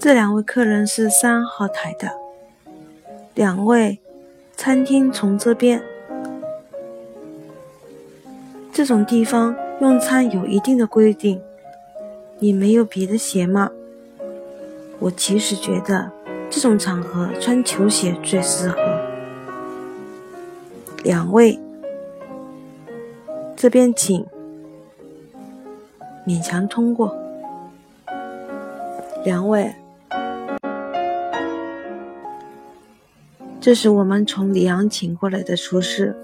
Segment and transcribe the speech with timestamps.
[0.00, 2.12] 这两位客人是三号台的，
[3.34, 3.98] 两位
[4.56, 5.82] 餐厅从这边。
[8.72, 11.42] 这种地方用餐有一定的规定，
[12.38, 13.72] 你没有别的鞋吗？
[15.00, 16.12] 我其实觉得
[16.48, 18.78] 这种场合穿球鞋最适合。
[21.02, 21.58] 两位，
[23.56, 24.24] 这边请，
[26.24, 27.16] 勉强通过。
[29.24, 29.74] 两位。
[33.68, 36.16] 这是我们从里昂请过来的厨师，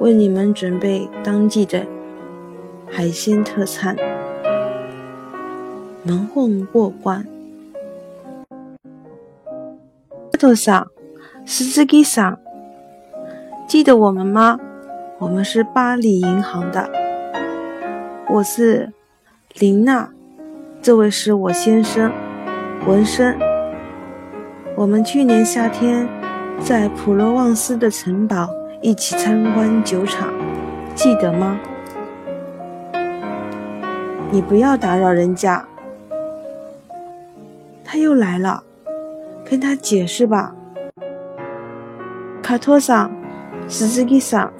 [0.00, 1.84] 为你们准备当季的
[2.90, 3.94] 海鲜特餐，
[6.02, 7.26] 蒙混过关。
[10.40, 10.86] 头上，
[11.44, 12.38] 十字给上，
[13.68, 14.58] 记得我们吗？
[15.18, 16.88] 我们是巴黎银行的，
[18.30, 18.90] 我是
[19.58, 20.08] 林娜，
[20.80, 22.10] 这位是我先生
[22.86, 23.38] 文生，
[24.74, 26.15] 我们去年夏天。
[26.60, 28.48] 在普罗旺斯的城堡
[28.80, 30.32] 一起参观酒厂，
[30.94, 31.60] 记得吗？
[34.30, 35.64] 你不要打扰人家。
[37.84, 38.64] 他又来了，
[39.44, 40.54] 跟他解释吧。
[42.42, 43.10] 卡托桑，
[43.68, 44.52] 十字给上，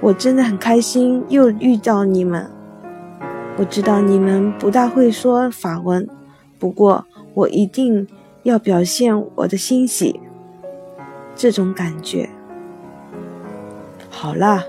[0.00, 2.50] 我真的很开心又遇到你们。
[3.56, 6.08] 我知道你们不大会说法文，
[6.58, 8.08] 不过我一定
[8.42, 10.20] 要表现我的欣喜。
[11.34, 12.28] 这种感觉，
[14.10, 14.64] 好了，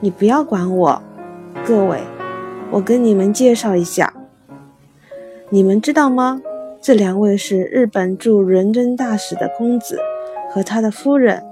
[0.00, 1.02] 你不要管我。
[1.66, 2.00] 各位，
[2.70, 4.12] 我跟你们介绍一下，
[5.50, 6.40] 你们知道吗？
[6.80, 10.00] 这两位是日本驻伦敦大使的公子
[10.50, 11.42] 和他的夫人，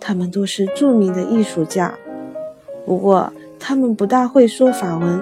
[0.00, 1.94] 他们都是著名的艺术家，
[2.86, 5.20] 不过他们不大会说法文。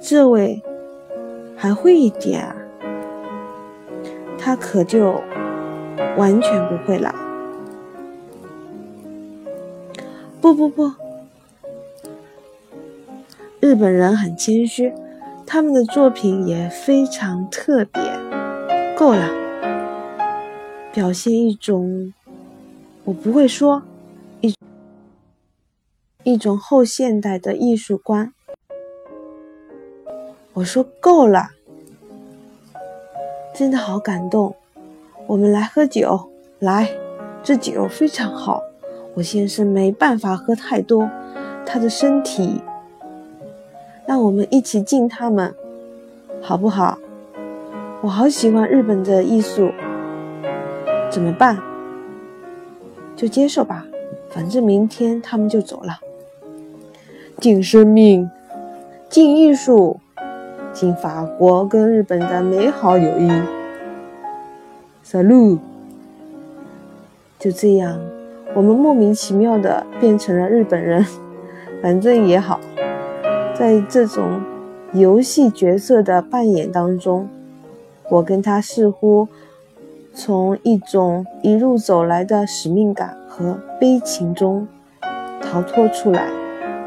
[0.00, 0.60] 这位
[1.56, 2.56] 还会一点啊。
[4.44, 5.22] 他可就
[6.18, 7.14] 完全不会了。
[10.40, 10.90] 不不不，
[13.60, 14.92] 日本人很谦虚，
[15.46, 18.02] 他们的作品也非常特别。
[18.96, 19.30] 够了，
[20.92, 22.12] 表现一种
[23.04, 23.84] 我不会说
[24.40, 24.52] 一
[26.24, 28.32] 一种后现代的艺术观。
[30.54, 31.50] 我说够了。
[33.54, 34.54] 真的好感动，
[35.26, 36.88] 我们来喝酒，来，
[37.42, 38.62] 这酒非常好。
[39.14, 41.06] 我先生没办法喝太多，
[41.66, 42.62] 他的身体，
[44.06, 45.54] 让我们一起敬他们，
[46.40, 46.98] 好不好？
[48.00, 49.70] 我好喜欢日本的艺术，
[51.10, 51.58] 怎么办？
[53.14, 53.84] 就接受吧，
[54.30, 56.00] 反正明天他们就走了。
[57.38, 58.30] 敬生命，
[59.10, 60.00] 敬艺术。
[60.72, 63.30] 敬法国跟日本的美好友谊
[65.04, 65.58] Salut
[67.38, 68.00] 就这样，
[68.54, 71.04] 我们莫名其妙的变成了日本人，
[71.82, 72.60] 反正也好。
[73.54, 74.40] 在这种
[74.92, 77.28] 游戏角色的扮演当中，
[78.08, 79.28] 我跟他似乎
[80.14, 84.66] 从一种一路走来的使命感和悲情中
[85.40, 86.28] 逃脱出来，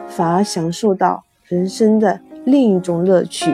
[0.08, 3.52] 反而享受到人生的另一种乐趣。